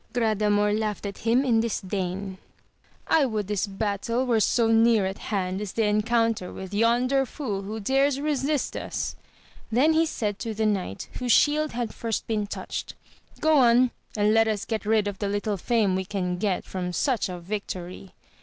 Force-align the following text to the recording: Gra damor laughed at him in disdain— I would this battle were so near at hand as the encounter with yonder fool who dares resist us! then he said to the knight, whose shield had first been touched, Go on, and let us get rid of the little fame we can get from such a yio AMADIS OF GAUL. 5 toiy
Gra 0.13 0.35
damor 0.35 0.73
laughed 0.75 1.05
at 1.05 1.19
him 1.19 1.45
in 1.45 1.59
disdain— 1.59 2.39
I 3.07 3.27
would 3.27 3.45
this 3.45 3.67
battle 3.67 4.25
were 4.25 4.39
so 4.39 4.65
near 4.69 5.05
at 5.05 5.19
hand 5.19 5.61
as 5.61 5.73
the 5.73 5.85
encounter 5.85 6.51
with 6.51 6.73
yonder 6.73 7.23
fool 7.23 7.61
who 7.61 7.79
dares 7.79 8.19
resist 8.19 8.75
us! 8.75 9.15
then 9.71 9.93
he 9.93 10.07
said 10.07 10.39
to 10.39 10.55
the 10.55 10.65
knight, 10.65 11.07
whose 11.19 11.31
shield 11.31 11.73
had 11.73 11.93
first 11.93 12.25
been 12.25 12.47
touched, 12.47 12.95
Go 13.41 13.57
on, 13.59 13.91
and 14.17 14.33
let 14.33 14.47
us 14.47 14.65
get 14.65 14.87
rid 14.87 15.07
of 15.07 15.19
the 15.19 15.29
little 15.29 15.55
fame 15.57 15.93
we 15.95 16.05
can 16.05 16.39
get 16.39 16.65
from 16.65 16.91
such 16.93 17.29
a 17.29 17.33
yio 17.33 17.35
AMADIS 17.35 17.43
OF 17.43 17.47
GAUL. 17.47 17.57
5 17.57 17.67
toiy 18.07 18.11